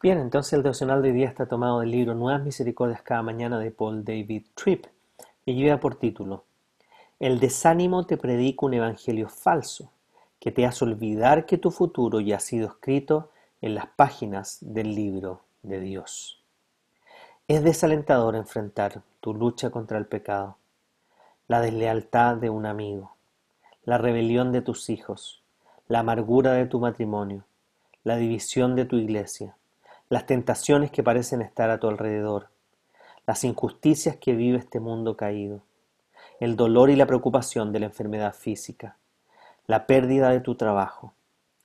[0.00, 3.58] Bien, entonces el devocional de hoy día está tomado del libro Nuevas Misericordias cada mañana
[3.58, 4.86] de Paul David Tripp
[5.44, 6.44] y lleva por título
[7.18, 9.90] El desánimo te predica un evangelio falso
[10.38, 13.30] que te hace olvidar que tu futuro ya ha sido escrito
[13.60, 16.44] en las páginas del libro de Dios.
[17.48, 20.58] Es desalentador enfrentar tu lucha contra el pecado,
[21.48, 23.16] la deslealtad de un amigo,
[23.82, 25.42] la rebelión de tus hijos,
[25.88, 27.42] la amargura de tu matrimonio,
[28.04, 29.56] la división de tu iglesia,
[30.08, 32.48] las tentaciones que parecen estar a tu alrededor,
[33.26, 35.62] las injusticias que vive este mundo caído,
[36.40, 38.96] el dolor y la preocupación de la enfermedad física,
[39.66, 41.12] la pérdida de tu trabajo,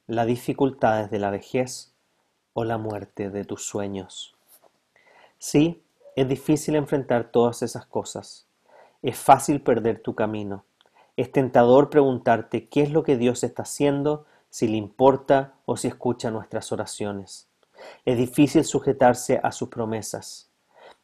[0.07, 1.93] las dificultades de la vejez
[2.51, 4.35] o la muerte de tus sueños.
[5.39, 5.81] Sí,
[6.17, 8.45] es difícil enfrentar todas esas cosas.
[9.01, 10.65] Es fácil perder tu camino.
[11.15, 15.87] Es tentador preguntarte qué es lo que Dios está haciendo, si le importa o si
[15.87, 17.47] escucha nuestras oraciones.
[18.05, 20.49] Es difícil sujetarse a sus promesas.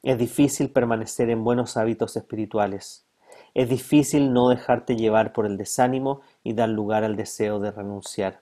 [0.03, 3.05] Es difícil permanecer en buenos hábitos espirituales.
[3.53, 8.41] Es difícil no dejarte llevar por el desánimo y dar lugar al deseo de renunciar.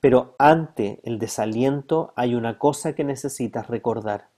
[0.00, 4.28] Pero ante el desaliento hay una cosa que necesitas recordar.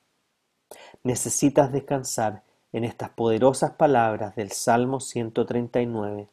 [1.03, 6.29] Necesitas descansar en estas poderosas palabras del Salmo 139.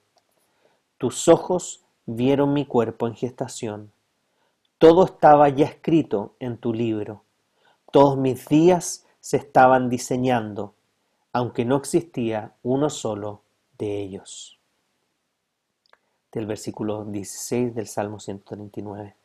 [0.98, 3.95] Tus ojos vieron mi cuerpo en gestación
[4.78, 7.24] todo estaba ya escrito en tu libro.
[7.92, 10.74] Todos mis días se estaban diseñando,
[11.32, 13.42] aunque no existía uno solo
[13.78, 14.60] de ellos.
[16.32, 19.16] Del versículo 16 del Salmo 139.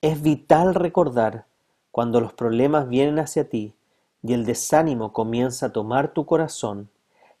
[0.00, 1.46] Es vital recordar
[1.90, 3.74] cuando los problemas vienen hacia ti
[4.22, 6.90] y el desánimo comienza a tomar tu corazón,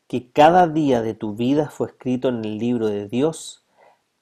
[0.08, 3.62] que cada día de tu vida fue escrito en el libro de Dios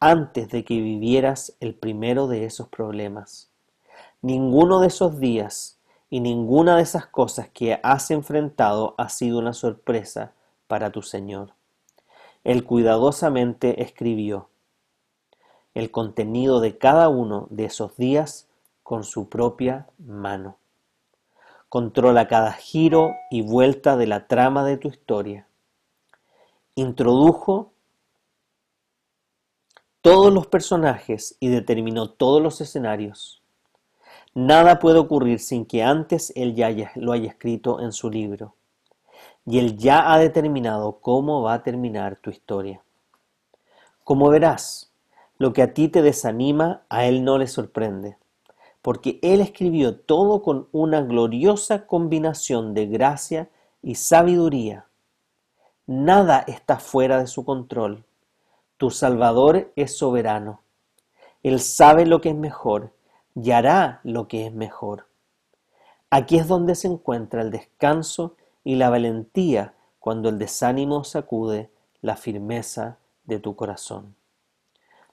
[0.01, 3.51] antes de que vivieras el primero de esos problemas.
[4.23, 5.79] Ninguno de esos días
[6.11, 10.33] y ninguna de esas cosas que has enfrentado ha sido una sorpresa
[10.67, 11.53] para tu Señor.
[12.45, 14.49] Él cuidadosamente escribió
[15.75, 18.49] el contenido de cada uno de esos días
[18.83, 20.57] con su propia mano.
[21.69, 25.47] Controla cada giro y vuelta de la trama de tu historia.
[26.77, 27.73] Introdujo
[30.07, 33.43] todos los personajes y determinó todos los escenarios.
[34.35, 38.55] Nada puede ocurrir sin que antes él ya lo haya escrito en su libro.
[39.45, 42.85] Y él ya ha determinado cómo va a terminar tu historia.
[44.05, 44.93] Como verás,
[45.39, 48.17] lo que a ti te desanima, a él no le sorprende,
[48.83, 53.51] porque él escribió todo con una gloriosa combinación de gracia
[53.83, 54.87] y sabiduría.
[55.85, 58.05] Nada está fuera de su control
[58.77, 60.63] tu Salvador es soberano.
[61.43, 62.93] Él sabe lo que es mejor
[63.35, 65.07] y hará lo que es mejor.
[66.11, 71.71] Aquí es donde se encuentra el descanso y la valentía cuando el desánimo sacude
[72.01, 74.15] la firmeza de tu corazón.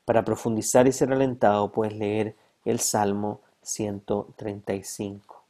[0.06, 2.36] Para profundizar y ser alentado puedes leer
[2.66, 5.44] el Salmo 135.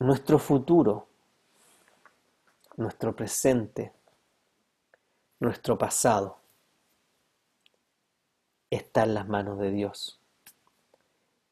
[0.00, 1.07] Nuestro futuro
[2.78, 3.92] nuestro presente,
[5.40, 6.38] nuestro pasado,
[8.70, 10.20] está en las manos de Dios.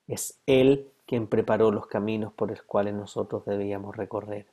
[0.06, 4.46] Es Él quien preparó los caminos por los cuales nosotros debíamos recorrer.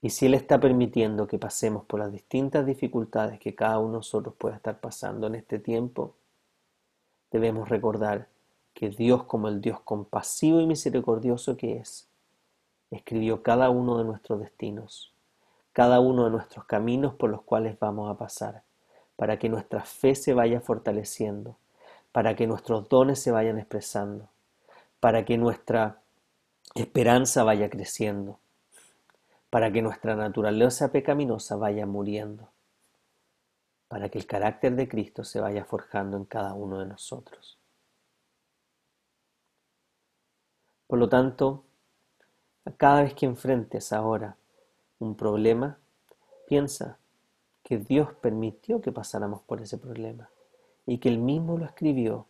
[0.00, 3.98] Y si Él está permitiendo que pasemos por las distintas dificultades que cada uno de
[3.98, 6.14] nosotros pueda estar pasando en este tiempo,
[7.32, 8.28] debemos recordar
[8.74, 12.08] que Dios como el Dios compasivo y misericordioso que es,
[12.90, 15.12] escribió cada uno de nuestros destinos,
[15.72, 18.62] cada uno de nuestros caminos por los cuales vamos a pasar,
[19.16, 21.56] para que nuestra fe se vaya fortaleciendo,
[22.12, 24.28] para que nuestros dones se vayan expresando,
[25.00, 26.00] para que nuestra
[26.74, 28.38] esperanza vaya creciendo,
[29.50, 32.50] para que nuestra naturaleza pecaminosa vaya muriendo,
[33.88, 37.58] para que el carácter de Cristo se vaya forjando en cada uno de nosotros.
[40.86, 41.64] Por lo tanto,
[42.72, 44.36] cada vez que enfrentes ahora
[44.98, 45.78] un problema,
[46.46, 46.98] piensa
[47.62, 50.30] que Dios permitió que pasáramos por ese problema
[50.86, 52.26] y que Él mismo lo escribió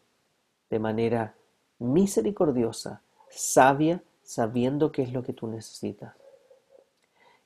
[0.70, 1.34] de manera
[1.78, 6.14] misericordiosa, sabia, sabiendo qué es lo que tú necesitas.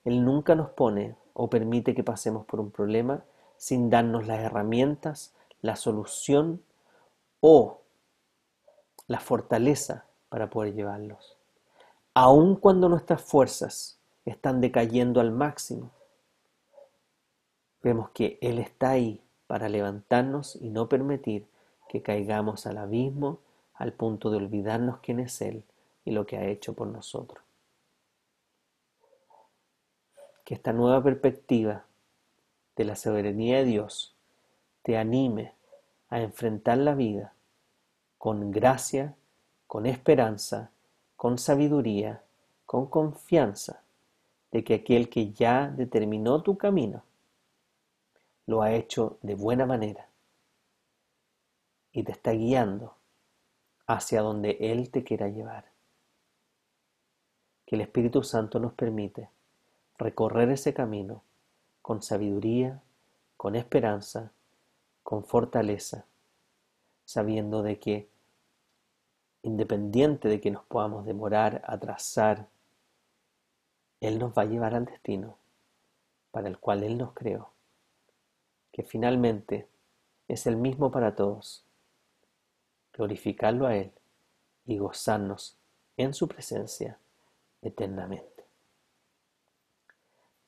[0.05, 3.25] Él nunca nos pone o permite que pasemos por un problema
[3.57, 6.63] sin darnos las herramientas, la solución
[7.41, 7.81] o
[9.07, 11.38] la fortaleza para poder llevarlos.
[12.21, 15.93] Aun cuando nuestras fuerzas están decayendo al máximo,
[17.81, 21.47] vemos que Él está ahí para levantarnos y no permitir
[21.89, 23.39] que caigamos al abismo
[23.73, 25.63] al punto de olvidarnos quién es Él
[26.05, 27.41] y lo que ha hecho por nosotros.
[30.45, 31.85] Que esta nueva perspectiva
[32.75, 34.17] de la soberanía de Dios
[34.83, 35.53] te anime
[36.09, 37.33] a enfrentar la vida
[38.19, 39.15] con gracia,
[39.69, 40.73] con esperanza,
[41.19, 42.23] con sabiduría,
[42.65, 43.83] con confianza
[44.53, 47.03] de que aquel que ya determinó tu camino
[48.47, 50.09] lo ha hecho de buena manera
[51.91, 52.95] y te está guiando
[53.89, 55.65] hacia donde Él te quiera llevar.
[57.67, 59.29] Que el Espíritu Santo nos permite
[59.99, 61.25] recorrer ese camino
[61.83, 62.81] con sabiduría,
[63.37, 64.31] con esperanza,
[65.03, 66.07] con fortaleza,
[67.05, 68.09] sabiendo de que,
[69.49, 72.47] independiente de que nos podamos demorar, atrasar,
[74.01, 75.37] Él nos va a llevar al destino
[76.31, 77.51] para el cual Él nos creó,
[78.73, 79.67] que finalmente
[80.29, 81.65] es el mismo para todos,
[82.93, 83.93] glorificarlo a Él
[84.67, 85.57] y gozarnos
[85.97, 86.99] en su presencia
[87.63, 88.45] eternamente.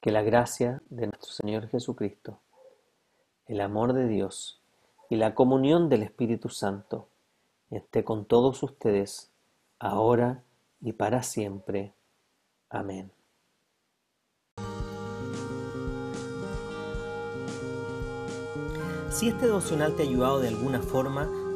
[0.01, 2.39] Que la gracia de nuestro Señor Jesucristo,
[3.47, 4.61] el amor de Dios
[5.09, 7.09] y la comunión del Espíritu Santo
[7.71, 9.33] esté con todos ustedes,
[9.79, 10.45] ahora
[10.81, 11.95] y para siempre.
[12.69, 13.13] Amén.
[19.11, 21.29] Si este devocional te ha ayudado de alguna forma,